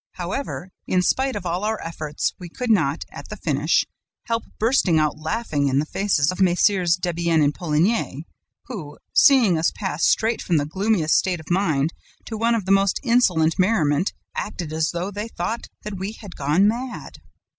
However, 0.13 0.71
in 0.87 1.03
spite 1.03 1.35
of 1.35 1.45
all 1.45 1.63
our 1.63 1.79
efforts, 1.79 2.33
we 2.39 2.49
could 2.49 2.71
not, 2.71 3.05
at 3.11 3.29
the 3.29 3.37
finish, 3.37 3.85
help 4.23 4.41
bursting 4.57 4.97
out 4.97 5.19
laughing 5.19 5.67
in 5.67 5.77
the 5.77 5.85
faces 5.85 6.31
of 6.31 6.39
MM. 6.39 6.99
Debienne 6.99 7.43
and 7.43 7.53
Poligny, 7.53 8.25
who, 8.65 8.97
seeing 9.13 9.59
us 9.59 9.69
pass 9.75 10.07
straight 10.07 10.41
from 10.41 10.57
the 10.57 10.65
gloomiest 10.65 11.13
state 11.13 11.39
of 11.39 11.51
mind 11.51 11.93
to 12.25 12.35
one 12.35 12.55
of 12.55 12.65
the 12.65 12.71
most 12.71 12.99
insolent 13.03 13.59
merriment, 13.59 14.11
acted 14.35 14.73
as 14.73 14.89
though 14.89 15.11
they 15.11 15.27
thought 15.27 15.67
that 15.83 15.99
we 15.99 16.13
had 16.13 16.35
gone 16.35 16.67
mad. 16.67 17.19